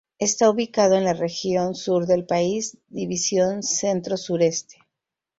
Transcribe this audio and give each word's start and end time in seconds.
Está 0.17 0.49
ubicado 0.49 0.95
en 0.95 1.03
la 1.03 1.13
región 1.13 1.75
Sur 1.75 2.07
del 2.07 2.25
país, 2.25 2.75
división 2.89 3.61
Centro 3.61 4.17
Sureste. 4.17 4.77